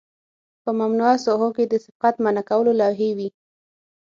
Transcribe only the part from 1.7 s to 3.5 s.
سبقت منع کولو لوحې وي